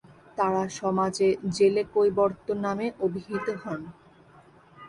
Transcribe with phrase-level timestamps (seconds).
[0.37, 1.27] তারা সমাজে
[1.55, 3.81] জেলে কৈবর্ত নামে অভিহিত হন।